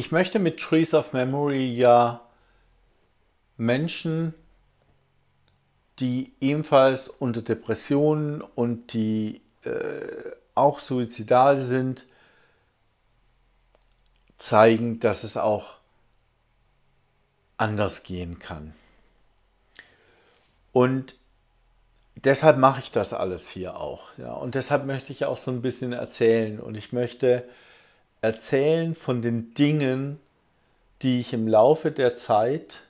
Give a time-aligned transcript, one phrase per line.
[0.00, 2.26] Ich möchte mit Trees of Memory ja
[3.58, 4.32] Menschen,
[5.98, 12.06] die ebenfalls unter Depressionen und die äh, auch suizidal sind,
[14.38, 15.74] zeigen, dass es auch
[17.58, 18.72] anders gehen kann.
[20.72, 21.14] Und
[22.14, 24.16] deshalb mache ich das alles hier auch.
[24.16, 24.32] Ja.
[24.32, 26.58] Und deshalb möchte ich auch so ein bisschen erzählen.
[26.58, 27.46] Und ich möchte
[28.20, 30.18] erzählen von den Dingen,
[31.02, 32.82] die ich im Laufe der Zeit,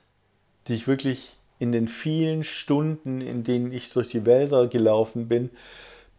[0.67, 5.49] die ich wirklich in den vielen Stunden, in denen ich durch die Wälder gelaufen bin,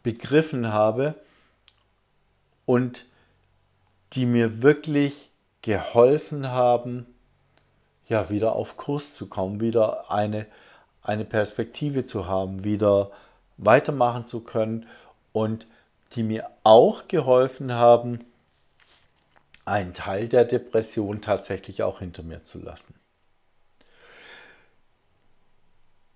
[0.02, 1.14] begriffen habe
[2.64, 3.06] und
[4.14, 5.30] die mir wirklich
[5.62, 7.06] geholfen haben,
[8.08, 10.46] ja, wieder auf Kurs zu kommen, wieder eine
[11.02, 13.10] eine Perspektive zu haben, wieder
[13.56, 14.86] weitermachen zu können
[15.32, 15.66] und
[16.14, 18.20] die mir auch geholfen haben,
[19.64, 22.94] einen Teil der Depression tatsächlich auch hinter mir zu lassen.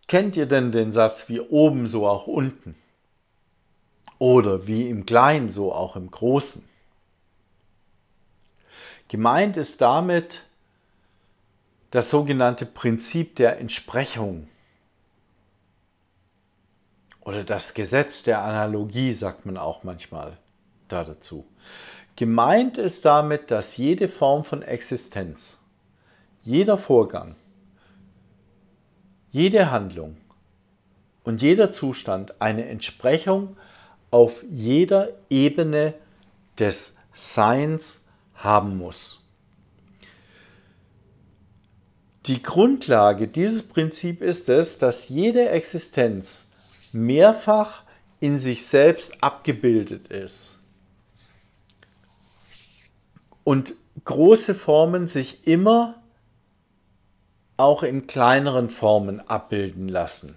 [0.09, 2.77] Kennt ihr denn den Satz wie oben so auch unten?
[4.19, 6.69] Oder wie im Kleinen so auch im Großen?
[9.09, 10.43] Gemeint ist damit
[11.91, 14.49] das sogenannte Prinzip der Entsprechung
[17.21, 20.39] oder das Gesetz der Analogie, sagt man auch manchmal
[20.89, 21.47] da dazu.
[22.17, 25.59] Gemeint ist damit, dass jede Form von Existenz,
[26.42, 27.36] jeder Vorgang,
[29.31, 30.17] jede Handlung
[31.25, 33.59] und jeder Zustand eine Entsprechung
[34.11, 35.92] auf jeder Ebene
[36.59, 39.22] des Seins haben muss.
[42.25, 46.47] Die Grundlage dieses Prinzips ist es, dass jede Existenz
[46.92, 47.83] mehrfach
[48.20, 50.56] in sich selbst abgebildet ist.
[53.47, 55.95] Und große Formen sich immer
[57.57, 60.37] auch in kleineren Formen abbilden lassen.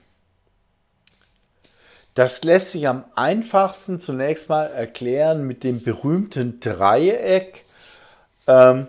[2.13, 7.65] Das lässt sich am einfachsten zunächst mal erklären mit dem berühmten Dreieck.
[8.45, 8.85] Ähm,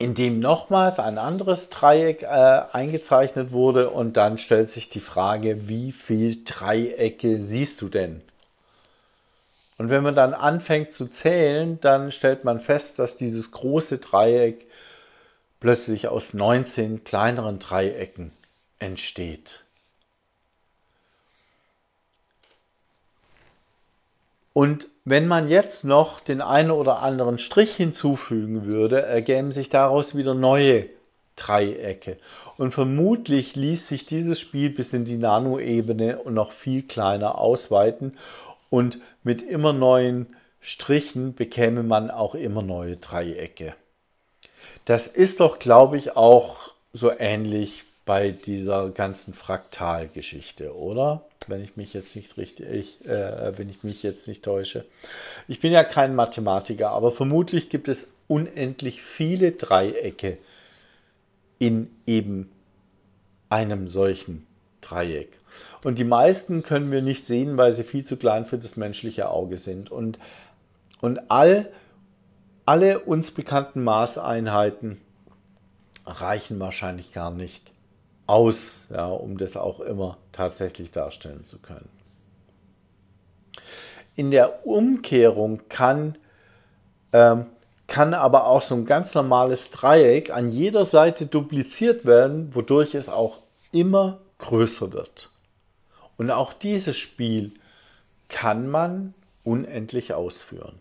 [0.00, 5.68] in dem nochmals ein anderes Dreieck äh, eingezeichnet wurde und dann stellt sich die Frage,
[5.68, 8.20] wie viele Dreiecke siehst du denn?
[9.80, 14.66] Und wenn man dann anfängt zu zählen, dann stellt man fest, dass dieses große Dreieck
[15.58, 18.30] plötzlich aus 19 kleineren Dreiecken
[18.78, 19.64] entsteht.
[24.52, 30.14] Und wenn man jetzt noch den einen oder anderen Strich hinzufügen würde, ergäben sich daraus
[30.14, 30.90] wieder neue
[31.36, 32.18] Dreiecke.
[32.58, 38.18] Und vermutlich ließ sich dieses Spiel bis in die Nanoebene und noch viel kleiner ausweiten.
[38.68, 43.74] Und mit immer neuen Strichen bekäme man auch immer neue Dreiecke.
[44.84, 51.26] Das ist doch, glaube ich, auch so ähnlich bei dieser ganzen Fraktalgeschichte, oder?
[51.46, 54.84] Wenn ich mich jetzt nicht richtig, äh, wenn ich mich jetzt nicht täusche.
[55.48, 60.38] Ich bin ja kein Mathematiker, aber vermutlich gibt es unendlich viele Dreiecke
[61.58, 62.50] in eben
[63.48, 64.46] einem solchen
[64.90, 65.38] Dreieck.
[65.84, 69.28] Und die meisten können wir nicht sehen, weil sie viel zu klein für das menschliche
[69.28, 69.90] Auge sind.
[69.90, 70.18] Und,
[71.00, 71.70] und all,
[72.66, 75.00] alle uns bekannten Maßeinheiten
[76.06, 77.72] reichen wahrscheinlich gar nicht
[78.26, 81.88] aus, ja, um das auch immer tatsächlich darstellen zu können.
[84.16, 86.16] In der Umkehrung kann,
[87.12, 87.46] ähm,
[87.86, 93.08] kann aber auch so ein ganz normales Dreieck an jeder Seite dupliziert werden, wodurch es
[93.08, 93.38] auch
[93.72, 95.30] immer größer wird.
[96.16, 97.52] Und auch dieses Spiel
[98.28, 99.14] kann man
[99.44, 100.80] unendlich ausführen.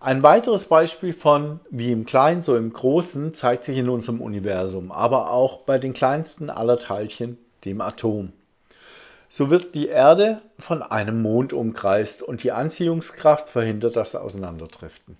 [0.00, 4.92] Ein weiteres Beispiel von wie im Kleinen, so im Großen zeigt sich in unserem Universum,
[4.92, 8.32] aber auch bei den kleinsten aller Teilchen, dem Atom.
[9.28, 15.16] So wird die Erde von einem Mond umkreist und die Anziehungskraft verhindert das Auseinanderdriften.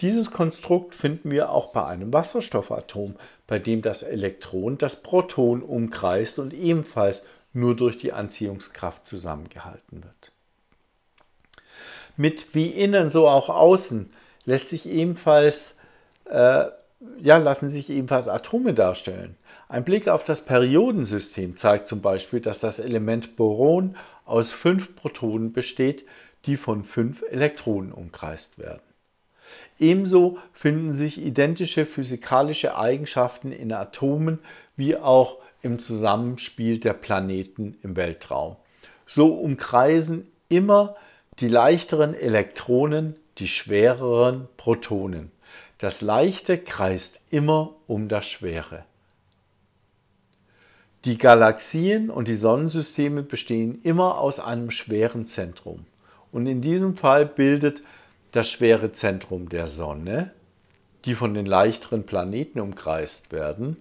[0.00, 3.16] Dieses Konstrukt finden wir auch bei einem Wasserstoffatom,
[3.46, 10.32] bei dem das Elektron das Proton umkreist und ebenfalls nur durch die Anziehungskraft zusammengehalten wird.
[12.16, 14.10] Mit wie innen so auch außen
[14.44, 15.78] lässt sich ebenfalls,
[16.24, 16.66] äh,
[17.18, 19.36] ja, lassen sich ebenfalls Atome darstellen.
[19.68, 25.52] Ein Blick auf das Periodensystem zeigt zum Beispiel, dass das Element Boron aus fünf Protonen
[25.52, 26.04] besteht,
[26.44, 28.82] die von fünf Elektronen umkreist werden.
[29.78, 34.38] Ebenso finden sich identische physikalische Eigenschaften in Atomen
[34.76, 38.56] wie auch im Zusammenspiel der Planeten im Weltraum.
[39.06, 40.96] So umkreisen immer
[41.38, 45.30] die leichteren Elektronen die schwereren Protonen.
[45.78, 48.84] Das Leichte kreist immer um das Schwere.
[51.04, 55.86] Die Galaxien und die Sonnensysteme bestehen immer aus einem schweren Zentrum.
[56.30, 57.82] Und in diesem Fall bildet
[58.32, 60.32] das schwere Zentrum der Sonne,
[61.04, 63.76] die von den leichteren Planeten umkreist werden,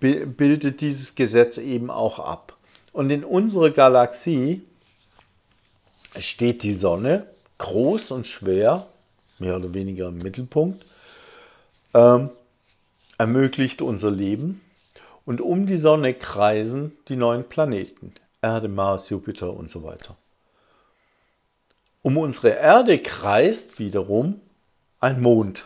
[0.00, 2.56] bildet dieses Gesetz eben auch ab.
[2.92, 4.62] Und in unserer Galaxie
[6.18, 7.26] steht die Sonne
[7.58, 8.86] groß und schwer,
[9.38, 10.84] mehr oder weniger im Mittelpunkt,
[11.94, 12.30] ähm,
[13.18, 14.60] ermöglicht unser Leben.
[15.24, 20.16] Und um die Sonne kreisen die neuen Planeten, Erde, Mars, Jupiter und so weiter.
[22.02, 24.40] Um unsere Erde kreist wiederum
[25.00, 25.64] ein Mond,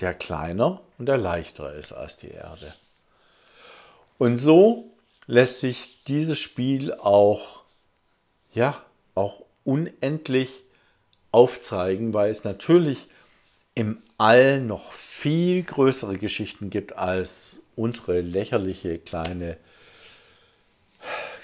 [0.00, 2.72] der kleiner und der leichter ist als die Erde.
[4.18, 4.90] Und so
[5.26, 7.62] lässt sich dieses Spiel auch,
[8.52, 8.82] ja,
[9.14, 10.62] auch unendlich
[11.32, 13.08] aufzeigen, weil es natürlich
[13.74, 19.58] im All noch viel größere Geschichten gibt als unsere lächerliche kleine,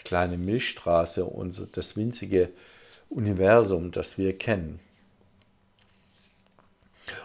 [0.04, 2.50] kleine Milchstraße und das winzige
[3.08, 4.80] Universum, das wir kennen.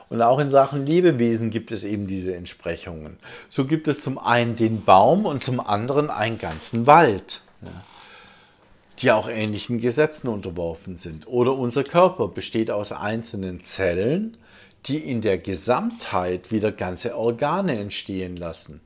[0.09, 3.17] Und auch in Sachen Lebewesen gibt es eben diese Entsprechungen.
[3.49, 7.69] So gibt es zum einen den Baum und zum anderen einen ganzen Wald, ja,
[8.99, 11.27] die auch ähnlichen Gesetzen unterworfen sind.
[11.27, 14.37] Oder unser Körper besteht aus einzelnen Zellen,
[14.85, 18.81] die in der Gesamtheit wieder ganze Organe entstehen lassen.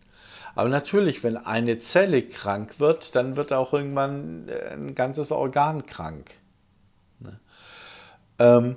[0.55, 5.85] Aber natürlich, wenn eine Zelle krank wird, dann wird auch irgendwann äh, ein ganzes Organ
[5.85, 6.31] krank.
[7.19, 7.39] Ne?
[8.39, 8.75] Ähm,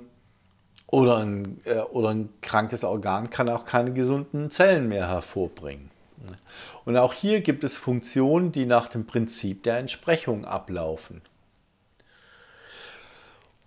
[0.87, 5.91] oder ein, äh, oder ein krankes Organ kann auch keine gesunden Zellen mehr hervorbringen.
[6.25, 6.37] Ne?
[6.85, 11.21] Und auch hier gibt es Funktionen, die nach dem Prinzip der Entsprechung ablaufen.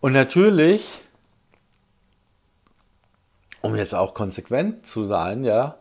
[0.00, 1.02] Und natürlich,
[3.60, 5.76] um jetzt auch konsequent zu sein, ja,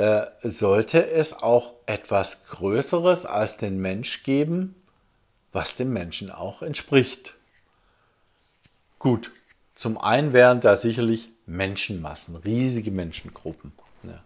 [0.00, 4.74] äh, sollte es auch etwas Größeres als den Mensch geben,
[5.52, 7.34] was dem Menschen auch entspricht.
[8.98, 9.30] Gut,
[9.74, 13.72] zum einen wären da sicherlich Menschenmassen, riesige Menschengruppen.
[14.04, 14.22] Ja.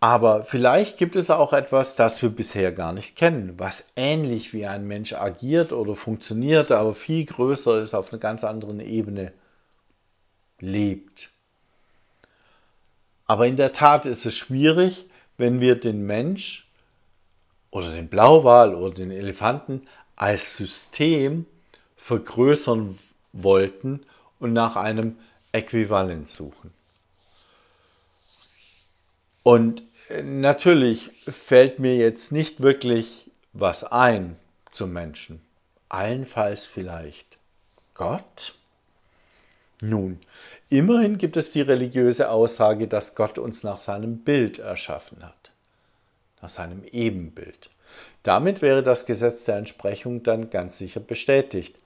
[0.00, 4.64] Aber vielleicht gibt es auch etwas, das wir bisher gar nicht kennen, was ähnlich wie
[4.64, 9.32] ein Mensch agiert oder funktioniert, aber viel größer ist, auf einer ganz anderen Ebene
[10.58, 11.32] lebt.
[13.28, 16.66] Aber in der Tat ist es schwierig, wenn wir den Mensch
[17.70, 19.86] oder den Blauwal oder den Elefanten
[20.16, 21.46] als System
[21.96, 22.98] vergrößern
[23.32, 24.00] wollten
[24.40, 25.18] und nach einem
[25.52, 26.72] Äquivalent suchen.
[29.42, 34.36] Und äh, natürlich fällt mir jetzt nicht wirklich was ein
[34.70, 35.40] zum Menschen.
[35.88, 37.38] Allenfalls vielleicht
[37.94, 38.54] Gott?
[39.80, 40.18] Nun,
[40.70, 45.50] immerhin gibt es die religiöse Aussage, dass Gott uns nach seinem Bild erschaffen hat,
[46.42, 47.70] nach seinem Ebenbild.
[48.22, 51.76] Damit wäre das Gesetz der Entsprechung dann ganz sicher bestätigt.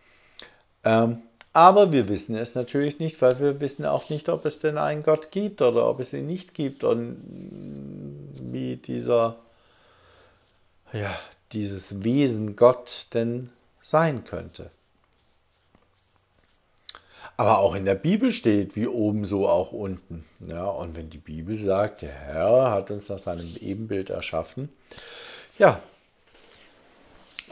[0.84, 4.78] Ähm, aber wir wissen es natürlich nicht, weil wir wissen auch nicht, ob es denn
[4.78, 7.20] einen Gott gibt oder ob es ihn nicht gibt und
[8.40, 9.36] wie dieser,
[10.92, 11.14] ja,
[11.52, 13.50] dieses Wesen Gott denn
[13.82, 14.70] sein könnte.
[17.36, 20.24] Aber auch in der Bibel steht, wie oben so auch unten.
[20.40, 24.68] Ja, und wenn die Bibel sagt, der Herr hat uns nach seinem Ebenbild erschaffen,
[25.58, 25.80] ja,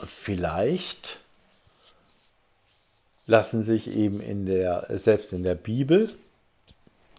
[0.06, 1.18] vielleicht
[3.26, 6.10] lassen sich eben in der, selbst in der Bibel,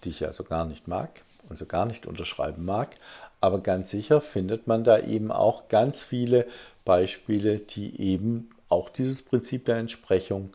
[0.03, 2.95] die ich ja so gar nicht mag und so gar nicht unterschreiben mag,
[3.39, 6.47] aber ganz sicher findet man da eben auch ganz viele
[6.85, 10.53] Beispiele, die eben auch dieses Prinzip der Entsprechung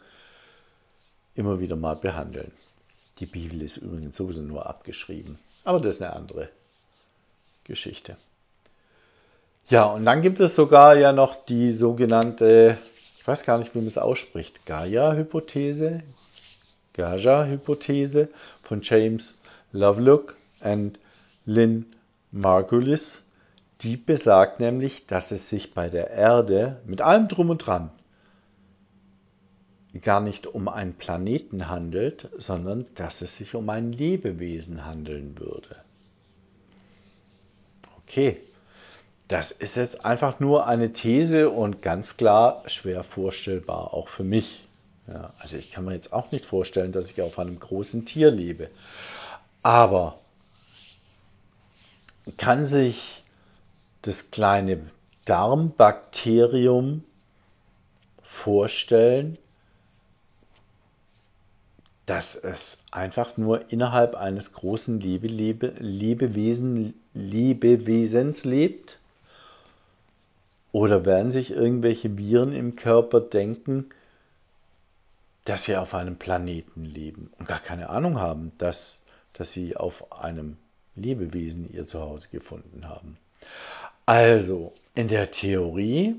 [1.37, 2.50] immer wieder mal behandeln.
[3.21, 6.49] Die Bibel ist übrigens sowieso nur abgeschrieben, aber das ist eine andere
[7.64, 8.16] Geschichte.
[9.69, 12.78] Ja, und dann gibt es sogar ja noch die sogenannte
[13.26, 16.05] ich weiß gar nicht, wie man es ausspricht, Gaia-Hypothese,
[16.93, 18.28] Gaja-Hypothese
[18.62, 19.40] von James
[19.73, 21.00] Lovelock und
[21.45, 21.87] Lynn
[22.31, 23.25] Margulis.
[23.81, 27.90] Die besagt nämlich, dass es sich bei der Erde mit allem drum und dran
[30.00, 35.76] gar nicht um einen Planeten handelt, sondern dass es sich um ein Lebewesen handeln würde.
[38.02, 38.38] Okay,
[39.28, 44.64] das ist jetzt einfach nur eine These und ganz klar schwer vorstellbar, auch für mich.
[45.08, 48.30] Ja, also ich kann mir jetzt auch nicht vorstellen, dass ich auf einem großen Tier
[48.30, 48.70] lebe.
[49.62, 50.18] Aber
[52.36, 53.24] kann sich
[54.02, 54.78] das kleine
[55.24, 57.04] Darmbakterium
[58.22, 59.38] vorstellen,
[62.06, 68.98] dass es einfach nur innerhalb eines großen Lebe, Lebe, Lebewesen, Lebewesens lebt?
[70.70, 73.86] Oder werden sich irgendwelche Viren im Körper denken,
[75.44, 80.12] dass sie auf einem Planeten leben und gar keine Ahnung haben, dass, dass sie auf
[80.12, 80.58] einem
[80.94, 83.16] Lebewesen ihr Zuhause gefunden haben?
[84.04, 86.16] Also, in der Theorie,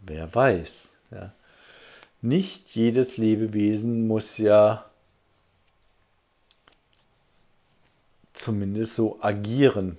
[0.00, 1.32] wer weiß, ja,
[2.20, 4.84] nicht jedes Lebewesen muss ja
[8.32, 9.96] zumindest so agieren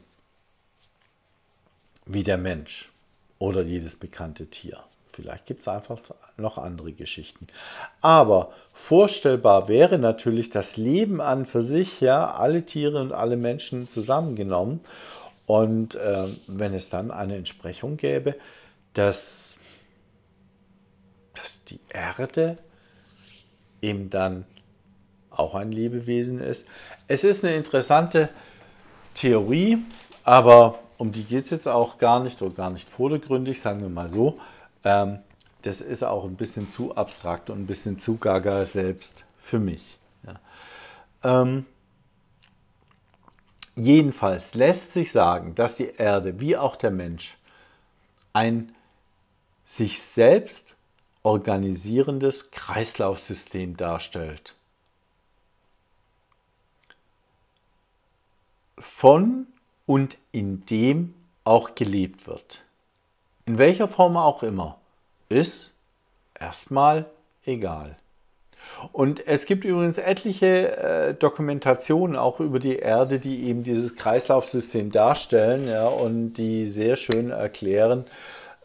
[2.05, 2.91] wie der Mensch
[3.39, 4.83] oder jedes bekannte Tier.
[5.11, 5.99] Vielleicht gibt es einfach
[6.37, 7.47] noch andere Geschichten.
[8.01, 13.87] Aber vorstellbar wäre natürlich das Leben an für sich, ja, alle Tiere und alle Menschen
[13.87, 14.79] zusammengenommen.
[15.45, 18.35] Und äh, wenn es dann eine Entsprechung gäbe,
[18.93, 19.57] dass,
[21.35, 22.57] dass die Erde
[23.81, 24.45] eben dann
[25.29, 26.67] auch ein Lebewesen ist.
[27.13, 28.29] Es ist eine interessante
[29.13, 29.77] Theorie,
[30.23, 33.89] aber um die geht es jetzt auch gar nicht oder gar nicht vordergründig, sagen wir
[33.89, 34.39] mal so.
[34.83, 35.19] Ähm,
[35.61, 39.99] das ist auch ein bisschen zu abstrakt und ein bisschen zu gaga selbst für mich.
[40.25, 41.41] Ja.
[41.41, 41.67] Ähm,
[43.75, 47.37] jedenfalls lässt sich sagen, dass die Erde wie auch der Mensch
[48.33, 48.73] ein
[49.65, 50.73] sich selbst
[51.21, 54.55] organisierendes Kreislaufsystem darstellt.
[58.83, 59.47] Von
[59.85, 61.13] und in dem
[61.43, 62.63] auch gelebt wird.
[63.45, 64.77] In welcher Form auch immer,
[65.29, 65.73] ist
[66.39, 67.05] erstmal
[67.45, 67.97] egal.
[68.91, 74.91] Und es gibt übrigens etliche äh, Dokumentationen auch über die Erde, die eben dieses Kreislaufsystem
[74.91, 78.05] darstellen ja, und die sehr schön erklären,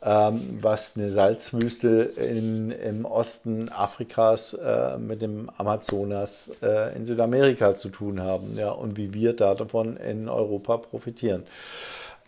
[0.03, 7.75] ähm, was eine Salzwüste in, im Osten Afrikas äh, mit dem Amazonas äh, in Südamerika
[7.75, 11.45] zu tun haben ja, und wie wir davon in Europa profitieren.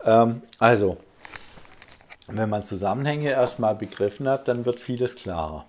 [0.04, 0.96] Ähm, also,
[2.26, 5.64] wenn man Zusammenhänge erstmal begriffen hat, dann wird vieles klarer.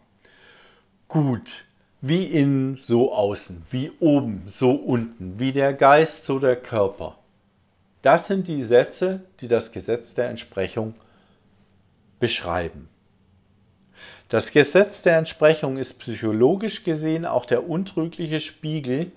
[1.08, 1.65] Gut,
[2.01, 7.15] wie innen, so außen, wie oben, so unten, wie der Geist, so der Körper.
[8.01, 10.96] Das sind die Sätze, die das Gesetz der Entsprechung
[12.22, 12.88] beschreiben.
[14.30, 19.12] Das Gesetz der Entsprechung ist psychologisch gesehen auch der untrügliche Spiegel,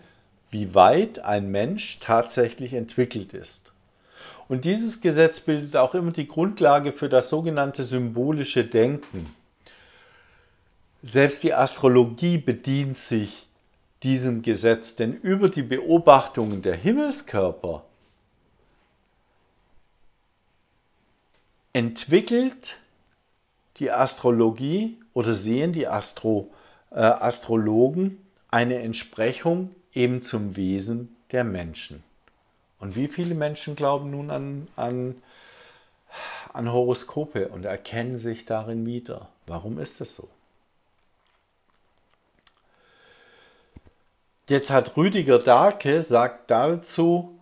[0.50, 3.72] wie weit ein Mensch tatsächlich entwickelt ist.
[4.48, 9.32] Und dieses Gesetz bildet auch immer die Grundlage für das sogenannte symbolische Denken.
[11.02, 13.46] Selbst die Astrologie bedient sich
[14.02, 17.84] diesem Gesetz, denn über die Beobachtungen der Himmelskörper
[21.72, 22.78] entwickelt
[23.78, 26.52] die Astrologie oder sehen die Astro,
[26.90, 32.02] äh, Astrologen eine Entsprechung eben zum Wesen der Menschen.
[32.78, 35.22] Und wie viele Menschen glauben nun an, an,
[36.52, 39.28] an Horoskope und erkennen sich darin wieder?
[39.46, 40.28] Warum ist das so?
[44.48, 47.38] Jetzt hat Rüdiger Dahlke sagt dazu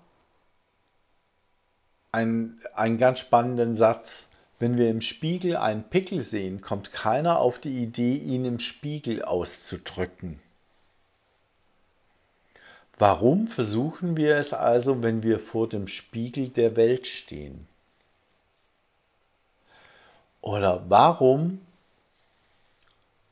[2.12, 4.28] einen, einen ganz spannenden Satz.
[4.62, 9.24] Wenn wir im Spiegel einen Pickel sehen, kommt keiner auf die Idee, ihn im Spiegel
[9.24, 10.38] auszudrücken.
[12.96, 17.66] Warum versuchen wir es also, wenn wir vor dem Spiegel der Welt stehen?
[20.42, 21.60] Oder warum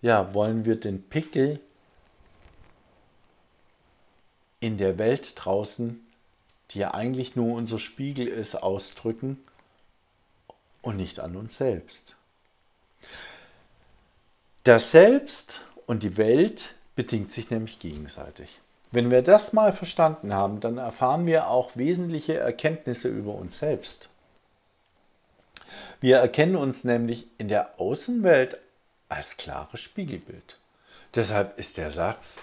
[0.02, 1.60] ja, wollen wir den Pickel
[4.58, 6.04] in der Welt draußen,
[6.72, 9.38] die ja eigentlich nur unser Spiegel ist, ausdrücken
[10.82, 12.14] und nicht an uns selbst?
[14.64, 18.60] Das Selbst und die Welt bedingt sich nämlich gegenseitig.
[18.92, 24.08] Wenn wir das mal verstanden haben, dann erfahren wir auch wesentliche Erkenntnisse über uns selbst.
[26.00, 28.58] Wir erkennen uns nämlich in der Außenwelt
[29.08, 30.58] als klares Spiegelbild.
[31.14, 32.40] Deshalb ist der Satz,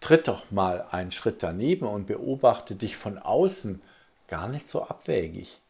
[0.00, 3.82] tritt doch mal einen Schritt daneben und beobachte dich von außen
[4.26, 5.60] gar nicht so abwägig.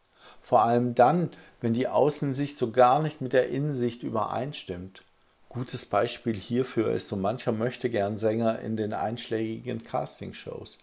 [0.48, 1.28] Vor allem dann,
[1.60, 5.02] wenn die Außensicht so gar nicht mit der Innensicht übereinstimmt.
[5.50, 10.78] Gutes Beispiel hierfür ist so mancher möchte gern Sänger in den einschlägigen Castingshows.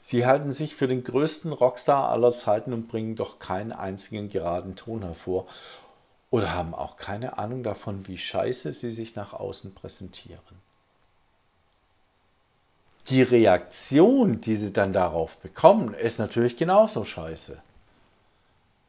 [0.00, 4.76] Sie halten sich für den größten Rockstar aller Zeiten und bringen doch keinen einzigen geraden
[4.76, 5.46] Ton hervor
[6.30, 10.40] oder haben auch keine Ahnung davon, wie scheiße sie sich nach außen präsentieren.
[13.10, 17.60] Die Reaktion, die sie dann darauf bekommen, ist natürlich genauso scheiße.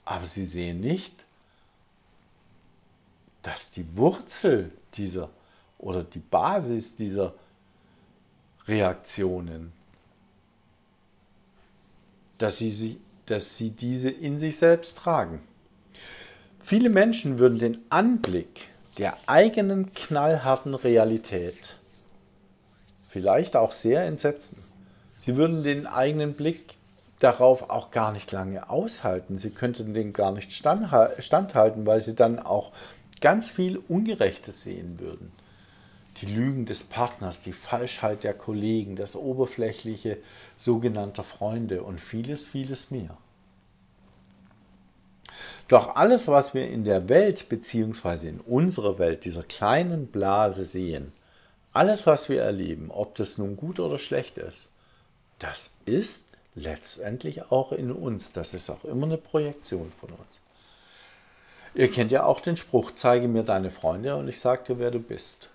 [0.05, 1.25] Aber sie sehen nicht,
[3.41, 5.29] dass die Wurzel dieser
[5.77, 7.33] oder die Basis dieser
[8.67, 9.73] Reaktionen,
[12.37, 15.41] dass sie, dass sie diese in sich selbst tragen.
[16.63, 21.77] Viele Menschen würden den Anblick der eigenen knallharten Realität
[23.09, 24.63] vielleicht auch sehr entsetzen.
[25.19, 26.75] Sie würden den eigenen Blick
[27.23, 29.37] darauf auch gar nicht lange aushalten.
[29.37, 32.71] Sie könnten den gar nicht standhalten, weil sie dann auch
[33.21, 35.31] ganz viel Ungerechtes sehen würden.
[36.21, 40.17] Die Lügen des Partners, die Falschheit der Kollegen, das oberflächliche
[40.57, 43.17] sogenannter Freunde und vieles, vieles mehr.
[45.69, 48.27] Doch alles, was wir in der Welt bzw.
[48.27, 51.13] in unserer Welt, dieser kleinen Blase sehen,
[51.71, 54.69] alles, was wir erleben, ob das nun gut oder schlecht ist,
[55.39, 58.31] das ist letztendlich auch in uns.
[58.31, 60.39] Das ist auch immer eine Projektion von uns.
[61.75, 64.91] Ihr kennt ja auch den Spruch, zeige mir deine Freunde und ich sage dir, wer
[64.91, 65.49] du bist.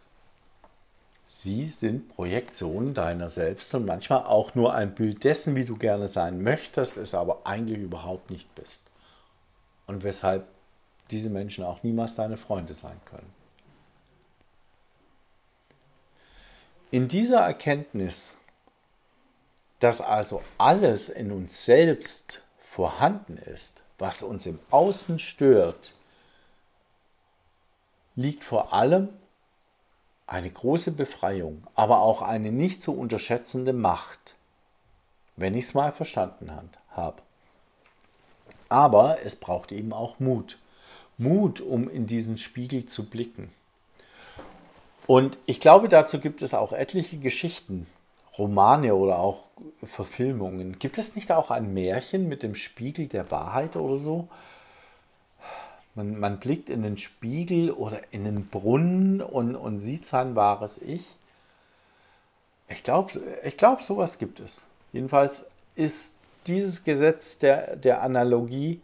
[1.24, 6.08] Sie sind Projektionen deiner selbst und manchmal auch nur ein Bild dessen, wie du gerne
[6.08, 8.90] sein möchtest, es aber eigentlich überhaupt nicht bist.
[9.86, 10.46] Und weshalb
[11.10, 13.30] diese Menschen auch niemals deine Freunde sein können.
[16.90, 18.36] In dieser Erkenntnis,
[19.80, 25.94] dass also alles in uns selbst vorhanden ist, was uns im Außen stört,
[28.16, 29.08] liegt vor allem
[30.26, 34.34] eine große Befreiung, aber auch eine nicht zu unterschätzende Macht,
[35.36, 36.52] wenn ich es mal verstanden
[36.90, 37.22] habe.
[38.68, 40.58] Aber es braucht eben auch Mut.
[41.16, 43.50] Mut, um in diesen Spiegel zu blicken.
[45.06, 47.86] Und ich glaube, dazu gibt es auch etliche Geschichten,
[48.36, 49.47] Romane oder auch
[49.82, 50.78] Verfilmungen.
[50.78, 54.28] Gibt es nicht auch ein Märchen mit dem Spiegel der Wahrheit oder so?
[55.94, 60.80] Man, man blickt in den Spiegel oder in den Brunnen und, und sieht sein wahres
[60.80, 61.16] Ich.
[62.68, 64.66] Ich glaube, ich glaub, sowas gibt es.
[64.92, 68.80] Jedenfalls ist dieses Gesetz der, der Analogie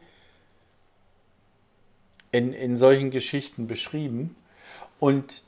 [2.33, 4.35] in, in solchen Geschichten beschrieben.
[4.99, 5.45] Und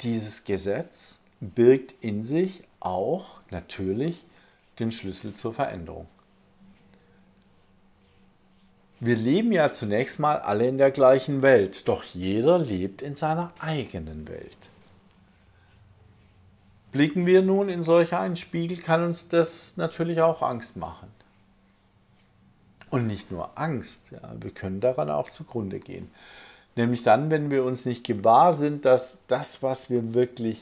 [0.00, 4.24] dieses Gesetz birgt in sich auch natürlich
[4.80, 6.06] den Schlüssel zur Veränderung.
[8.98, 13.50] Wir leben ja zunächst mal alle in der gleichen Welt, doch jeder lebt in seiner
[13.58, 14.56] eigenen Welt.
[16.92, 21.08] Blicken wir nun in solch einen Spiegel, kann uns das natürlich auch Angst machen.
[22.90, 26.10] Und nicht nur Angst, ja, wir können daran auch zugrunde gehen.
[26.74, 30.60] Nämlich dann, wenn wir uns nicht gewahr sind, dass das, was wir wirklich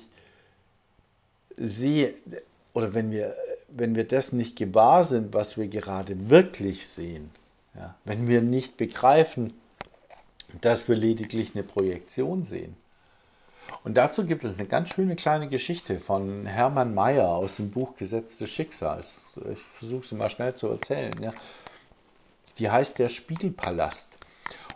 [1.57, 2.14] sehen,
[2.74, 3.35] oder wenn wir,
[3.68, 7.31] wenn wir das nicht gewahr sind, was wir gerade wirklich sehen,
[7.74, 9.52] ja, wenn wir nicht begreifen,
[10.61, 12.76] dass wir lediglich eine Projektion sehen.
[13.85, 17.96] Und dazu gibt es eine ganz schöne kleine Geschichte von Hermann Mayer aus dem Buch
[17.96, 19.26] Gesetz des Schicksals.
[19.52, 21.12] Ich versuche sie mal schnell zu erzählen.
[21.20, 21.33] Ja.
[22.59, 24.18] Die heißt der Spiegelpalast.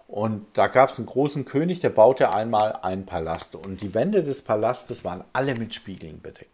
[0.08, 3.54] Und da gab es einen großen König, der baute einmal einen Palast.
[3.54, 6.50] Und die Wände des Palastes waren alle mit Spiegeln bedeckt.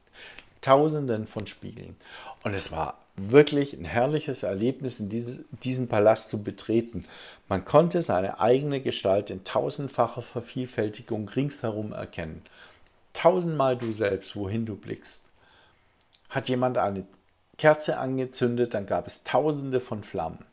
[0.60, 1.96] Tausenden von Spiegeln.
[2.42, 7.04] Und es war wirklich ein herrliches Erlebnis, in diese, diesen Palast zu betreten.
[7.48, 12.42] Man konnte seine eigene Gestalt in tausendfacher Vervielfältigung ringsherum erkennen.
[13.12, 15.30] Tausendmal du selbst, wohin du blickst.
[16.28, 17.04] Hat jemand eine
[17.56, 20.44] Kerze angezündet, dann gab es tausende von Flammen.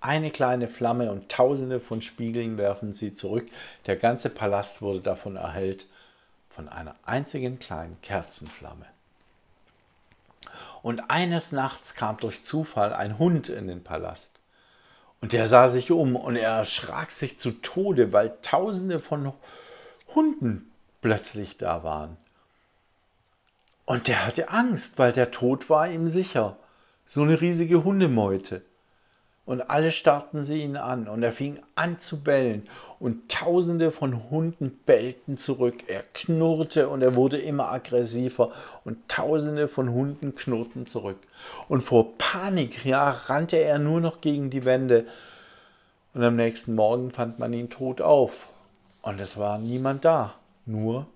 [0.00, 3.48] Eine kleine Flamme und tausende von Spiegeln werfen sie zurück.
[3.86, 5.86] Der ganze Palast wurde davon erhellt,
[6.50, 8.86] von einer einzigen kleinen Kerzenflamme.
[10.82, 14.40] Und eines Nachts kam durch Zufall ein Hund in den Palast.
[15.20, 19.32] Und der sah sich um und er erschrak sich zu Tode, weil tausende von
[20.14, 22.16] Hunden plötzlich da waren.
[23.84, 26.56] Und der hatte Angst, weil der Tod war ihm sicher.
[27.06, 28.62] So eine riesige Hundemeute.
[29.44, 32.64] Und alle starrten sie ihn an und er fing an zu bellen
[33.02, 35.82] und tausende von Hunden bellten zurück.
[35.88, 38.52] Er knurrte und er wurde immer aggressiver
[38.84, 41.18] und tausende von Hunden knurrten zurück.
[41.68, 45.08] Und vor Panik, ja, rannte er nur noch gegen die Wände.
[46.14, 48.46] Und am nächsten Morgen fand man ihn tot auf.
[49.02, 50.34] Und es war niemand da,
[50.64, 51.08] nur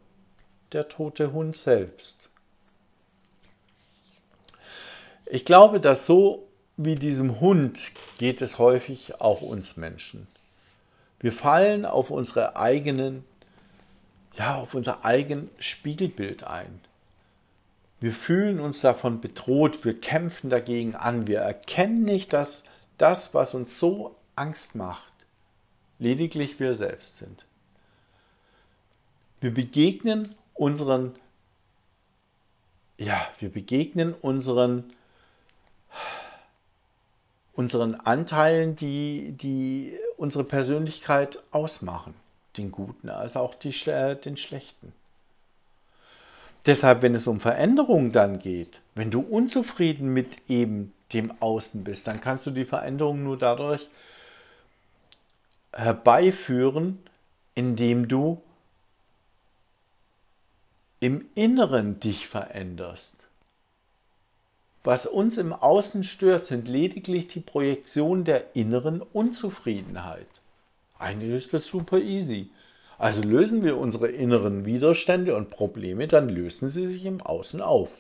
[0.73, 2.29] der tote Hund selbst.
[5.25, 10.27] Ich glaube, dass so wie diesem Hund geht es häufig auch uns Menschen.
[11.19, 13.25] Wir fallen auf unsere eigenen,
[14.35, 16.81] ja, auf unser eigen Spiegelbild ein.
[18.01, 22.65] Wir fühlen uns davon bedroht, wir kämpfen dagegen an, wir erkennen nicht, dass
[22.99, 25.13] das, was uns so Angst macht,
[25.99, 27.47] lediglich wir selbst sind.
[29.41, 31.15] Wir begegnen unseren,
[32.99, 34.93] ja, wir begegnen unseren,
[37.57, 42.15] unseren Anteilen, die, die unsere Persönlichkeit ausmachen.
[42.57, 43.73] Den guten als auch die,
[44.25, 44.93] den schlechten.
[46.67, 52.07] Deshalb, wenn es um Veränderungen dann geht, wenn du unzufrieden mit eben dem Außen bist,
[52.07, 53.89] dann kannst du die Veränderung nur dadurch
[55.73, 56.99] herbeiführen,
[57.55, 58.43] indem du
[61.01, 63.26] im Inneren dich veränderst.
[64.87, 70.29] Was uns im Außen stört, sind lediglich die Projektion der inneren Unzufriedenheit.
[70.97, 72.51] Eigentlich ist das super easy.
[72.97, 77.91] Also lösen wir unsere inneren Widerstände und Probleme, dann lösen sie sich im Außen auf.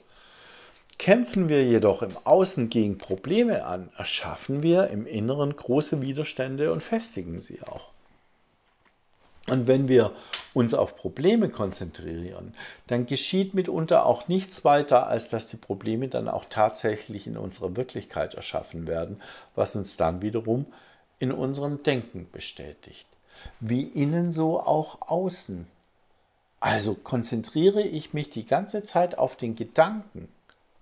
[0.96, 6.84] Kämpfen wir jedoch im Außen gegen Probleme an, erschaffen wir im Inneren große Widerstände und
[6.84, 7.95] festigen sie auch.
[9.48, 10.12] Und wenn wir
[10.54, 12.54] uns auf Probleme konzentrieren,
[12.88, 17.76] dann geschieht mitunter auch nichts weiter, als dass die Probleme dann auch tatsächlich in unserer
[17.76, 19.20] Wirklichkeit erschaffen werden,
[19.54, 20.66] was uns dann wiederum
[21.18, 23.06] in unserem Denken bestätigt.
[23.60, 25.66] Wie innen so auch außen.
[26.58, 30.28] Also konzentriere ich mich die ganze Zeit auf den Gedanken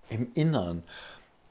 [0.09, 0.83] im Inneren,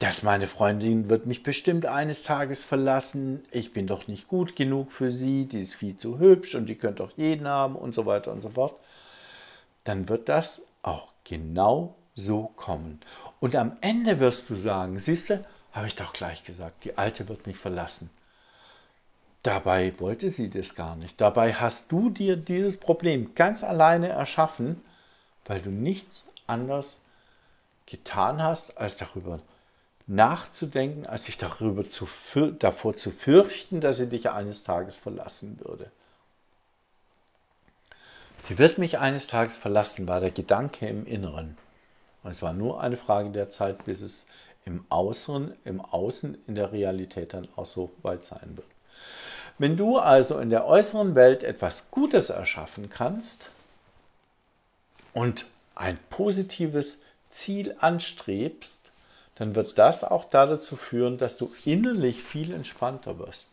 [0.04, 4.92] dass meine Freundin wird mich bestimmt eines Tages verlassen, ich bin doch nicht gut genug
[4.92, 8.06] für sie, die ist viel zu hübsch und die könnte doch jeden haben und so
[8.06, 8.76] weiter und so fort,
[9.86, 13.00] dann wird das auch genau so kommen.
[13.40, 17.30] Und am Ende wirst du sagen, siehst du, habe ich doch gleich gesagt, die Alte
[17.30, 18.10] wird mich verlassen.
[19.42, 21.22] Dabei wollte sie das gar nicht.
[21.22, 24.82] Dabei hast du dir dieses Problem ganz alleine erschaffen,
[25.46, 27.06] weil du nichts anderes
[27.86, 29.40] getan hast, als darüber
[30.08, 32.08] nachzudenken, als sich darüber zu,
[32.60, 35.92] davor zu fürchten, dass sie dich eines Tages verlassen würde.
[38.38, 41.58] Sie wird mich eines Tages verlassen, war der Gedanke im Inneren.
[42.24, 44.28] Und es war nur eine Frage der Zeit, bis es
[44.66, 48.68] im Außen, im Außen in der Realität dann auch so weit sein wird.
[49.58, 53.50] Wenn du also in der äußeren Welt etwas Gutes erschaffen kannst
[55.14, 58.83] und ein positives Ziel anstrebst,
[59.36, 63.50] dann wird das auch dazu führen, dass du innerlich viel entspannter wirst.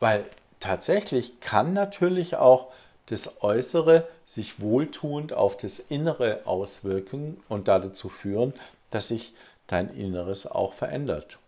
[0.00, 0.24] Weil
[0.60, 2.68] tatsächlich kann natürlich auch
[3.06, 8.52] das Äußere sich wohltuend auf das Innere auswirken und dazu führen,
[8.90, 9.32] dass sich
[9.66, 11.38] dein Inneres auch verändert.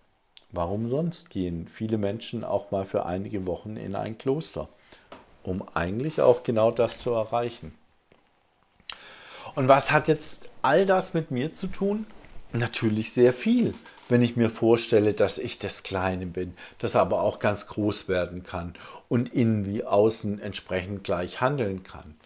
[0.52, 4.68] Warum sonst gehen viele Menschen auch mal für einige Wochen in ein Kloster,
[5.42, 7.74] um eigentlich auch genau das zu erreichen?
[9.54, 12.06] Und was hat jetzt all das mit mir zu tun?
[12.52, 13.74] Natürlich sehr viel,
[14.08, 18.42] wenn ich mir vorstelle, dass ich das Kleine bin, das aber auch ganz groß werden
[18.42, 18.74] kann
[19.08, 22.16] und innen wie außen entsprechend gleich handeln kann.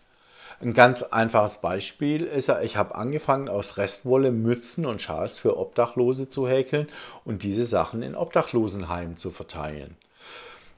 [0.60, 5.58] Ein ganz einfaches Beispiel ist ja, ich habe angefangen aus Restwolle Mützen und Schals für
[5.58, 6.88] Obdachlose zu häkeln
[7.26, 9.96] und diese Sachen in Obdachlosenheimen zu verteilen.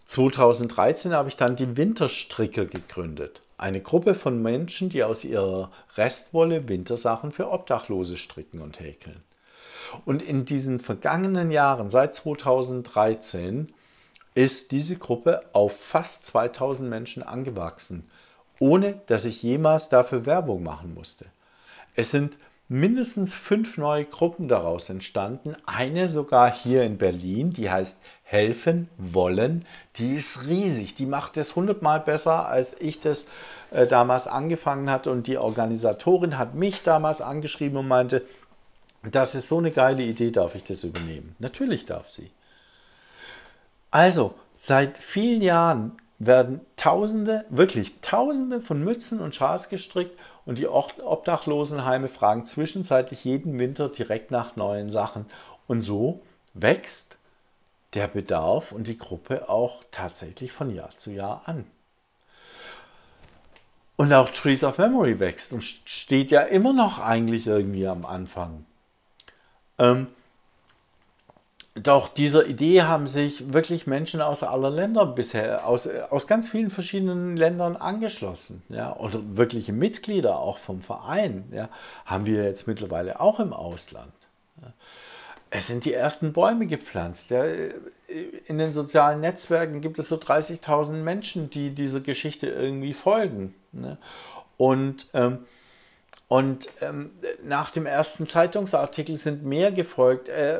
[0.06, 3.42] 2013 habe ich dann die Winterstricker gegründet.
[3.58, 9.22] Eine Gruppe von Menschen, die aus ihrer Restwolle Wintersachen für Obdachlose stricken und häkeln.
[10.04, 13.72] Und in diesen vergangenen Jahren, seit 2013,
[14.34, 18.08] ist diese Gruppe auf fast 2000 Menschen angewachsen,
[18.58, 21.26] ohne dass ich jemals dafür Werbung machen musste.
[21.94, 22.36] Es sind
[22.68, 25.56] mindestens fünf neue Gruppen daraus entstanden.
[25.66, 29.64] Eine sogar hier in Berlin, die heißt Helfen wollen.
[29.96, 30.94] Die ist riesig.
[30.94, 33.28] Die macht es hundertmal besser, als ich das
[33.70, 35.12] äh, damals angefangen hatte.
[35.12, 38.22] Und die Organisatorin hat mich damals angeschrieben und meinte,
[39.02, 41.36] das ist so eine geile Idee, darf ich das übernehmen?
[41.38, 42.30] Natürlich darf sie.
[43.90, 50.68] Also, seit vielen Jahren werden Tausende, wirklich Tausende von Mützen und Schals gestrickt und die
[50.68, 55.26] Obdachlosenheime fragen zwischenzeitlich jeden Winter direkt nach neuen Sachen.
[55.66, 56.20] Und so
[56.54, 57.18] wächst
[57.94, 61.66] der Bedarf und die Gruppe auch tatsächlich von Jahr zu Jahr an.
[63.96, 68.66] Und auch Trees of Memory wächst und steht ja immer noch eigentlich irgendwie am Anfang.
[69.78, 70.08] Ähm,
[71.74, 76.70] doch dieser Idee haben sich wirklich Menschen aus aller Länder bisher, aus, aus ganz vielen
[76.70, 78.62] verschiedenen Ländern angeschlossen.
[78.70, 81.68] Ja, oder wirkliche Mitglieder auch vom Verein ja,
[82.06, 84.12] haben wir jetzt mittlerweile auch im Ausland.
[84.62, 84.72] Ja.
[85.50, 87.30] Es sind die ersten Bäume gepflanzt.
[87.30, 87.44] Ja.
[88.46, 93.54] In den sozialen Netzwerken gibt es so 30.000 Menschen, die dieser Geschichte irgendwie folgen.
[93.72, 93.98] Ne.
[94.56, 95.40] Und ähm,
[96.28, 97.12] und ähm,
[97.44, 100.28] nach dem ersten Zeitungsartikel sind mehr gefolgt.
[100.28, 100.58] Äh,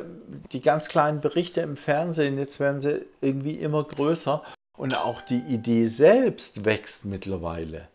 [0.53, 4.41] die ganz kleinen Berichte im Fernsehen, jetzt werden sie irgendwie immer größer.
[4.77, 7.89] Und auch die Idee selbst wächst mittlerweile.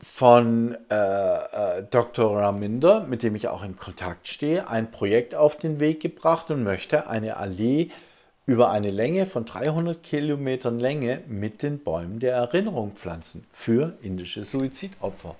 [0.01, 2.37] von äh, äh, Dr.
[2.37, 6.61] Raminder, mit dem ich auch in Kontakt stehe, ein Projekt auf den Weg gebracht und
[6.63, 7.89] möchte eine Allee
[8.45, 14.43] über eine Länge von 300 Kilometern Länge mit den Bäumen der Erinnerung pflanzen für indische
[14.43, 15.35] Suizidopfer.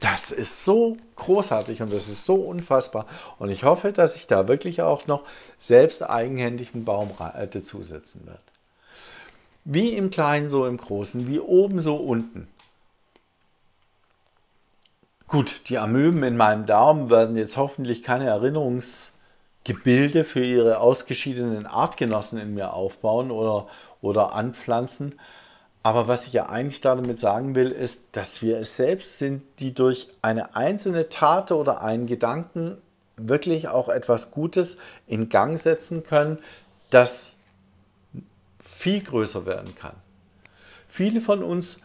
[0.00, 3.06] Das ist so großartig und das ist so unfassbar.
[3.38, 5.24] Und ich hoffe, dass ich da wirklich auch noch
[5.58, 7.10] selbst eigenhändig einen Baum
[7.50, 8.42] dazusetzen werde.
[9.64, 12.46] Wie im Kleinen, so im Großen, wie oben, so unten.
[15.26, 18.26] Gut, die Amöben in meinem Darm werden jetzt hoffentlich keine
[19.66, 23.66] Erinnerungsgebilde für ihre ausgeschiedenen Artgenossen in mir aufbauen oder,
[24.00, 25.18] oder anpflanzen.
[25.82, 29.72] Aber was ich ja eigentlich damit sagen will, ist, dass wir es selbst sind, die
[29.72, 32.78] durch eine einzelne Tat oder einen Gedanken
[33.16, 36.38] wirklich auch etwas Gutes in Gang setzen können,
[36.90, 37.36] das
[38.60, 39.94] viel größer werden kann.
[40.88, 41.80] Viele von uns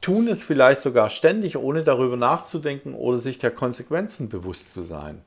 [0.00, 5.22] tun es vielleicht sogar ständig, ohne darüber nachzudenken oder sich der Konsequenzen bewusst zu sein.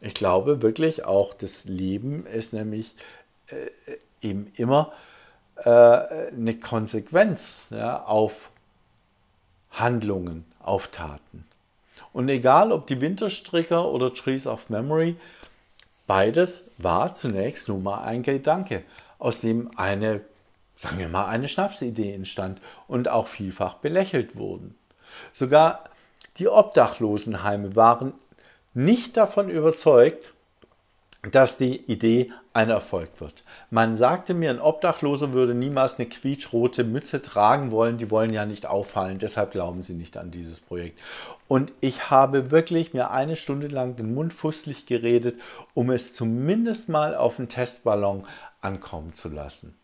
[0.00, 2.94] Ich glaube wirklich auch, das Leben ist nämlich
[3.48, 4.92] äh, eben immer
[5.56, 8.50] äh, eine Konsequenz ja, auf
[9.70, 11.46] Handlungen, auf Taten.
[12.12, 15.16] Und egal ob die Winterstricker oder Trees of Memory,
[16.06, 18.82] beides war zunächst nur mal ein Gedanke,
[19.18, 20.22] aus dem eine
[20.76, 24.76] sagen wir mal, eine Schnapsidee entstand und auch vielfach belächelt wurden.
[25.32, 25.84] Sogar
[26.36, 28.12] die Obdachlosenheime waren
[28.76, 30.32] nicht davon überzeugt,
[31.32, 33.42] dass die Idee ein Erfolg wird.
[33.70, 38.46] Man sagte mir, ein Obdachloser würde niemals eine quietschrote Mütze tragen wollen, die wollen ja
[38.46, 41.00] nicht auffallen, deshalb glauben sie nicht an dieses Projekt.
[41.48, 45.40] Und ich habe wirklich mir eine Stunde lang den Mund fußlich geredet,
[45.74, 48.26] um es zumindest mal auf einen Testballon
[48.60, 49.74] ankommen zu lassen.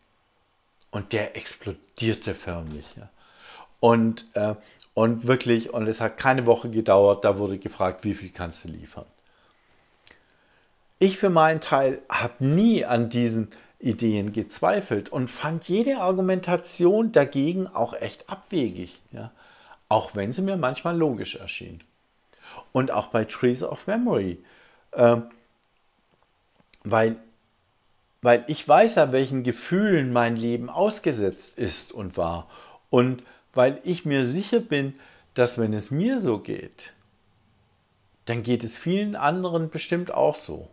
[0.91, 2.85] Und der explodierte förmlich.
[2.95, 3.09] Ja.
[3.79, 4.55] Und, äh,
[4.93, 8.69] und wirklich, und es hat keine Woche gedauert, da wurde gefragt, wie viel kannst du
[8.69, 9.05] liefern.
[10.99, 17.67] Ich für meinen Teil habe nie an diesen Ideen gezweifelt und fand jede Argumentation dagegen
[17.67, 19.31] auch echt abwegig, ja?
[19.89, 21.81] auch wenn sie mir manchmal logisch erschien.
[22.71, 24.43] Und auch bei Trees of Memory,
[24.91, 25.17] äh,
[26.83, 27.17] weil
[28.23, 32.47] weil ich weiß, an welchen Gefühlen mein Leben ausgesetzt ist und war.
[32.89, 33.21] Und
[33.53, 34.95] weil ich mir sicher bin,
[35.33, 36.93] dass wenn es mir so geht,
[38.25, 40.69] dann geht es vielen anderen bestimmt auch so.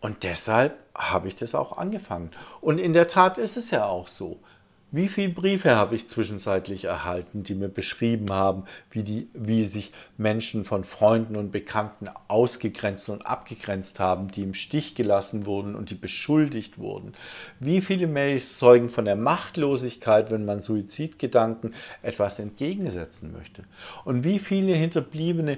[0.00, 2.30] Und deshalb habe ich das auch angefangen.
[2.60, 4.40] Und in der Tat ist es ja auch so.
[4.94, 9.90] Wie viele Briefe habe ich zwischenzeitlich erhalten, die mir beschrieben haben, wie, die, wie sich
[10.18, 15.88] Menschen von Freunden und Bekannten ausgegrenzt und abgegrenzt haben, die im Stich gelassen wurden und
[15.88, 17.14] die beschuldigt wurden?
[17.58, 23.64] Wie viele Mails zeugen von der Machtlosigkeit, wenn man Suizidgedanken etwas entgegensetzen möchte?
[24.04, 25.56] Und wie viele Hinterbliebene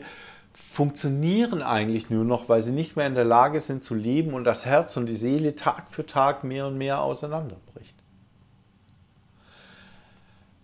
[0.55, 4.45] funktionieren eigentlich nur noch, weil sie nicht mehr in der Lage sind zu leben und
[4.45, 8.04] das Herz und die Seele Tag für Tag mehr und mehr auseinanderbricht?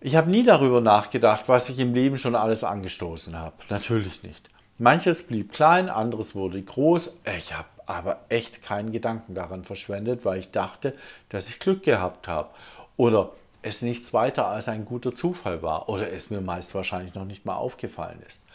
[0.03, 3.53] Ich habe nie darüber nachgedacht, was ich im Leben schon alles angestoßen habe.
[3.69, 4.49] Natürlich nicht.
[4.79, 7.21] Manches blieb klein, anderes wurde groß.
[7.37, 10.95] Ich habe aber echt keinen Gedanken daran verschwendet, weil ich dachte,
[11.29, 12.49] dass ich Glück gehabt habe.
[12.97, 13.29] Oder
[13.61, 15.87] es nichts weiter als ein guter Zufall war.
[15.87, 18.45] Oder es mir meist wahrscheinlich noch nicht mal aufgefallen ist.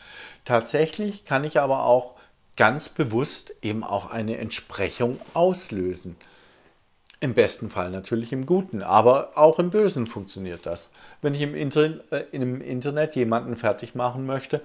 [0.44, 2.16] Tatsächlich kann ich aber auch
[2.56, 6.16] ganz bewusst eben auch eine Entsprechung auslösen.
[7.26, 10.92] Im besten Fall natürlich im Guten, aber auch im Bösen funktioniert das.
[11.22, 14.60] Wenn ich im, Inter äh, im Internet jemanden fertig machen möchte,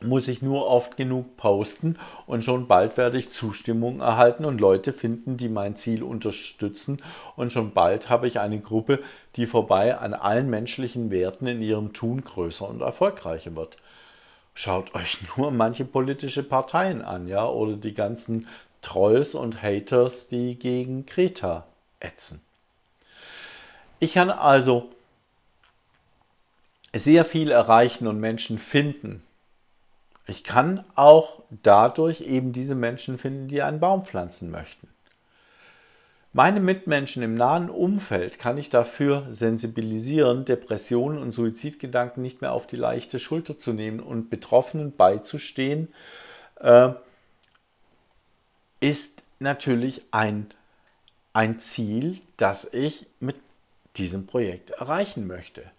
[0.00, 4.92] muss ich nur oft genug posten und schon bald werde ich Zustimmung erhalten und Leute
[4.92, 7.00] finden, die mein Ziel unterstützen
[7.36, 8.98] und schon bald habe ich eine Gruppe,
[9.36, 13.76] die vorbei an allen menschlichen Werten in ihrem Tun größer und erfolgreicher wird.
[14.52, 18.48] Schaut euch nur manche politische Parteien an, ja, oder die ganzen
[18.88, 21.66] Trolls und Haters, die gegen Kreta
[22.00, 22.40] ätzen.
[23.98, 24.90] Ich kann also
[26.94, 29.22] sehr viel erreichen und Menschen finden.
[30.26, 34.88] Ich kann auch dadurch eben diese Menschen finden, die einen Baum pflanzen möchten.
[36.32, 42.66] Meine Mitmenschen im nahen Umfeld kann ich dafür sensibilisieren, Depressionen und Suizidgedanken nicht mehr auf
[42.66, 45.92] die leichte Schulter zu nehmen und Betroffenen beizustehen,
[46.60, 46.92] äh,
[48.80, 50.48] ist natürlich ein,
[51.32, 53.36] ein Ziel, das ich mit
[53.96, 55.70] diesem Projekt erreichen möchte.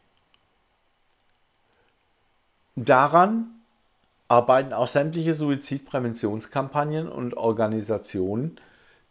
[2.76, 3.50] Daran
[4.30, 8.60] arbeiten auch sämtliche Suizidpräventionskampagnen und Organisationen,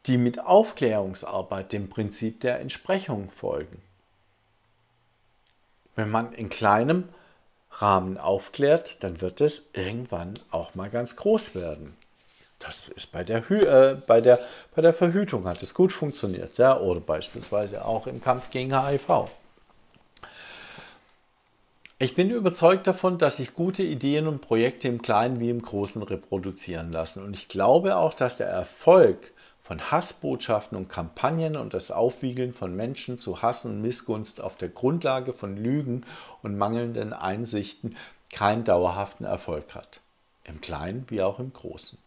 [0.06, 3.82] die mit Aufklärungsarbeit dem Prinzip der Entsprechung folgen.
[5.96, 7.08] Wenn man in kleinem
[7.72, 11.97] Rahmen aufklärt, dann wird es irgendwann auch mal ganz groß werden.
[12.58, 14.40] Das ist bei der, Hü äh, bei der,
[14.74, 19.30] bei der Verhütung hat es gut funktioniert, ja, oder beispielsweise auch im Kampf gegen HIV.
[22.00, 26.00] Ich bin überzeugt davon, dass sich gute Ideen und Projekte im Kleinen wie im Großen
[26.02, 27.24] reproduzieren lassen.
[27.24, 32.74] Und ich glaube auch, dass der Erfolg von Hassbotschaften und Kampagnen und das Aufwiegeln von
[32.74, 36.06] Menschen zu Hass und Missgunst auf der Grundlage von Lügen
[36.42, 37.96] und mangelnden Einsichten
[38.32, 40.00] keinen dauerhaften Erfolg hat.
[40.44, 41.98] Im Kleinen wie auch im Großen.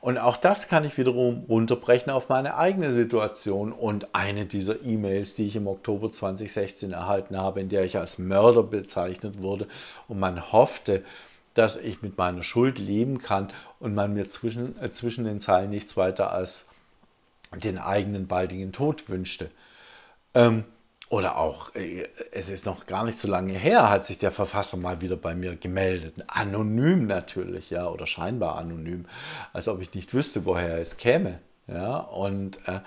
[0.00, 5.34] Und auch das kann ich wiederum runterbrechen auf meine eigene Situation und eine dieser E-Mails,
[5.34, 9.66] die ich im Oktober 2016 erhalten habe, in der ich als Mörder bezeichnet wurde
[10.08, 11.02] und man hoffte,
[11.54, 15.70] dass ich mit meiner Schuld leben kann und man mir zwischen, äh, zwischen den Zeilen
[15.70, 16.68] nichts weiter als
[17.54, 19.50] den eigenen baldigen Tod wünschte.
[20.34, 20.64] Ähm,
[21.12, 24.78] oder auch, äh, es ist noch gar nicht so lange her, hat sich der Verfasser
[24.78, 26.14] mal wieder bei mir gemeldet.
[26.26, 29.04] Anonym natürlich, ja, oder scheinbar anonym,
[29.52, 31.38] als ob ich nicht wüsste, woher es käme.
[31.66, 32.80] Ja, und äh,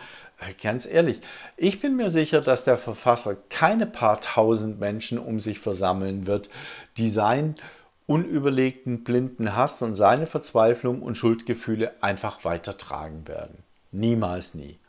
[0.59, 1.21] ganz ehrlich,
[1.55, 6.49] ich bin mir sicher, dass der Verfasser keine paar tausend Menschen um sich versammeln wird,
[6.97, 7.53] die sein
[8.07, 13.59] unüberlegten blinden Hass und seine Verzweiflung und Schuldgefühle einfach weitertragen werden.
[13.91, 14.79] Niemals nie.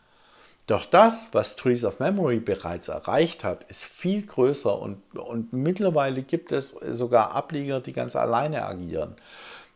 [0.66, 6.22] Doch das, was Trees of Memory bereits erreicht hat, ist viel größer und, und mittlerweile
[6.22, 9.14] gibt es sogar Ableger, die ganz alleine agieren.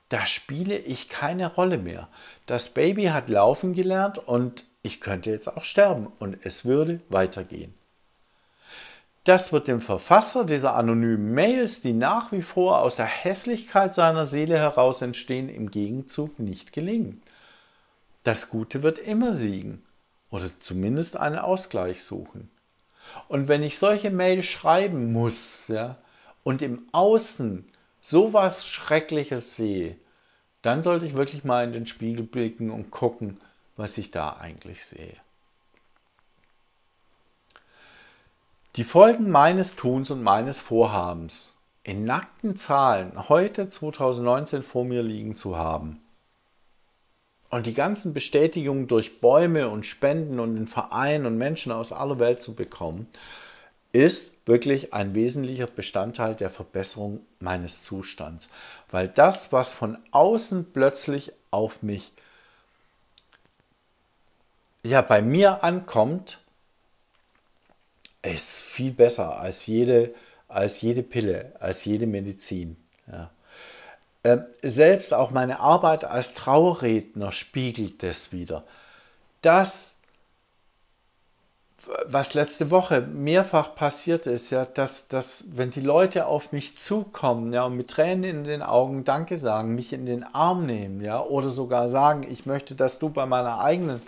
[0.09, 2.09] Da spiele ich keine Rolle mehr.
[2.47, 7.73] Das Baby hat laufen gelernt und ich könnte jetzt auch sterben und es würde weitergehen.
[9.23, 14.25] Das wird dem Verfasser dieser anonymen Mails, die nach wie vor aus der Hässlichkeit seiner
[14.25, 17.23] Seele heraus entstehen, im Gegenzug nicht gelingen.
[18.25, 19.85] Das Gute wird immer siegen
[20.31, 22.51] oder zumindest einen Ausgleich suchen.
[23.29, 25.97] Und wenn ich solche Mails schreiben muss ja,
[26.43, 27.69] und im Außen
[28.01, 29.97] sowas Schreckliches sehe,
[30.63, 33.41] dann sollte ich wirklich mal in den Spiegel blicken und gucken,
[33.77, 35.17] was ich da eigentlich sehe.
[38.77, 45.35] Die Folgen meines Tuns und meines Vorhabens in nackten Zahlen heute 2019 vor mir liegen
[45.35, 46.01] zu haben,
[47.51, 52.19] und die ganzen Bestätigungen durch Bäume und Spenden und den Vereinen und Menschen aus aller
[52.19, 53.09] Welt zu bekommen,
[53.93, 58.51] ist wirklich ein wesentlicher Bestandteil der Verbesserung meines Zustands.
[58.91, 62.13] Weil das, was von außen plötzlich auf mich,
[64.85, 66.39] ja, bei mir ankommt,
[68.23, 70.15] ist viel besser als jede,
[70.47, 72.77] als jede Pille, als jede Medizin.
[73.11, 73.31] Ja.
[74.23, 78.65] Ähm, selbst auch meine Arbeit als Trauerredner spiegelt das wieder.
[79.41, 79.97] Das,
[82.07, 87.53] was letzte Woche mehrfach passiert ist, ja, dass, dass wenn die Leute auf mich zukommen,
[87.55, 91.23] ja, und mit Tränen in den Augen Danke sagen, mich in den Arm nehmen, ja,
[91.23, 94.03] oder sogar sagen, ich möchte, dass du bei meiner eigenen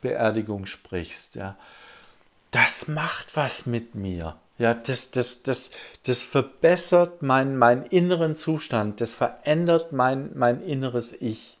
[0.00, 1.56] Beerdigung sprichst, ja,
[2.50, 4.34] das macht was mit mir.
[4.58, 5.70] Ja, das, das, das,
[6.04, 11.58] das verbessert meinen mein inneren Zustand, das verändert mein, mein inneres Ich.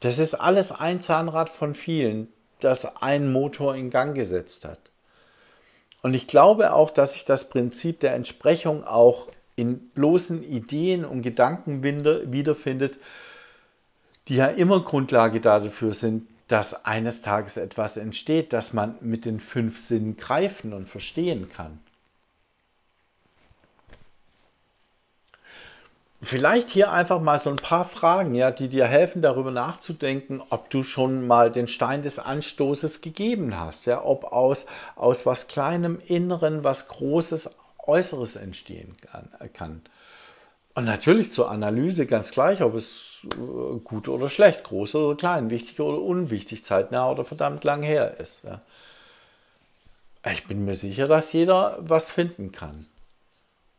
[0.00, 2.28] Das ist alles ein Zahnrad von vielen,
[2.60, 4.78] das einen Motor in Gang gesetzt hat.
[6.02, 11.22] Und ich glaube auch, dass sich das Prinzip der Entsprechung auch in bloßen Ideen und
[11.22, 12.98] Gedanken wiederfindet,
[14.28, 19.40] die ja immer Grundlage dafür sind, dass eines Tages etwas entsteht, das man mit den
[19.40, 21.80] fünf Sinnen greifen und verstehen kann.
[26.24, 30.70] Vielleicht hier einfach mal so ein paar Fragen, ja, die dir helfen, darüber nachzudenken, ob
[30.70, 34.64] du schon mal den Stein des Anstoßes gegeben hast, ja, ob aus,
[34.96, 38.96] aus was Kleinem Inneren was Großes Äußeres entstehen
[39.52, 39.82] kann.
[40.74, 45.50] Und natürlich zur Analyse ganz gleich, ob es äh, gut oder schlecht, groß oder klein,
[45.50, 48.42] wichtig oder unwichtig, zeitnah oder verdammt lang her ist.
[50.32, 52.86] Ich bin mir sicher, dass jeder was finden kann.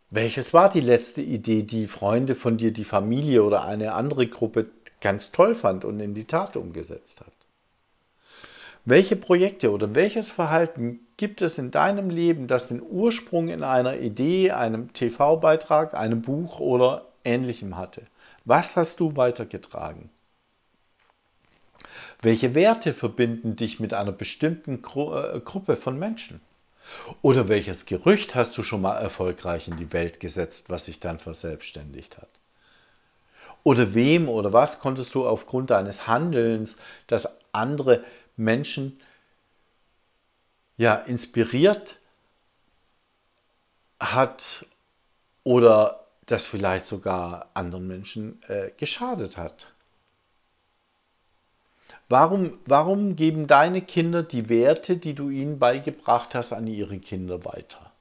[0.09, 4.67] Welches war die letzte Idee, die Freunde von dir, die Familie oder eine andere Gruppe
[5.01, 7.33] ganz toll fand und in die Tat umgesetzt hat?
[8.87, 13.97] Welche Projekte oder welches Verhalten gibt es in deinem Leben, das den Ursprung in einer
[13.97, 18.03] Idee, einem TV-Beitrag, einem Buch oder ähnlichem hatte?
[18.45, 20.11] Was hast du weitergetragen?
[22.21, 26.41] Welche Werte verbinden dich mit einer bestimmten Gru äh, Gruppe von Menschen?
[27.23, 31.17] Oder welches Gerücht hast du schon mal erfolgreich in die Welt gesetzt, was sich dann
[31.17, 32.29] verselbstständigt hat?
[33.63, 36.77] Oder wem oder was konntest du aufgrund deines Handelns,
[37.07, 38.03] das andere
[38.37, 38.99] Menschen
[40.77, 41.97] ja inspiriert
[43.99, 44.65] hat
[45.43, 49.67] oder das vielleicht sogar anderen Menschen äh, geschadet hat?
[52.07, 57.45] Warum, warum geben deine Kinder die Werte, die du ihnen beigebracht hast, an ihre Kinder
[57.45, 57.91] weiter?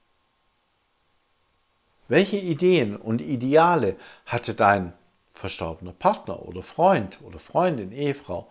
[2.07, 3.95] Welche Ideen und Ideale
[4.27, 4.93] hatte dein
[5.33, 8.47] verstorbener Partner oder Freund oder Freundin, Ehefrau?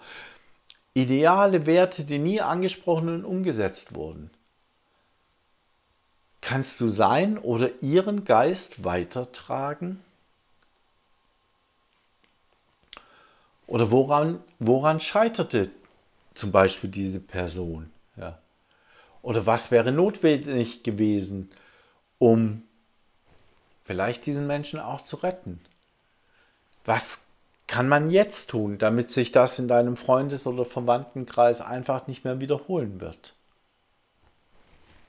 [0.95, 4.30] Ideale Werte, die nie angesprochen und umgesetzt wurden.
[6.40, 10.01] Kannst du sein oder ihren Geist weitertragen?
[13.66, 15.70] Oder woran, woran scheiterte
[16.34, 17.90] zum Beispiel diese Person?
[18.16, 18.38] Ja.
[19.22, 21.51] Oder was wäre notwendig gewesen,
[22.18, 22.62] um
[23.84, 25.64] vielleicht diesen Menschen auch zu retten?
[26.84, 27.24] Was
[27.67, 32.41] kann man jetzt tun, damit sich das in deinem Freundes- oder Verwandtenkreis einfach nicht mehr
[32.41, 33.35] wiederholen wird?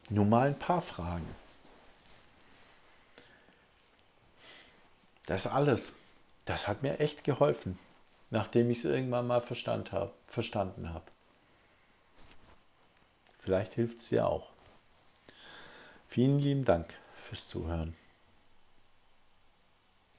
[0.10, 1.28] Nur mal ein paar Fragen.
[5.26, 5.95] Das alles.
[6.45, 7.80] Das hat mir echt geholfen
[8.36, 11.06] nachdem ich es irgendwann mal verstand hab, verstanden habe.
[13.39, 14.49] Vielleicht hilft es dir auch.
[16.08, 16.93] Vielen lieben Dank
[17.28, 17.95] fürs Zuhören.